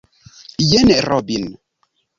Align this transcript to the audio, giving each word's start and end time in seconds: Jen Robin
Jen 0.69 0.89
Robin 1.07 1.53